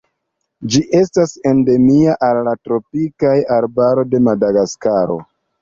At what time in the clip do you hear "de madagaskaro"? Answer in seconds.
4.15-5.21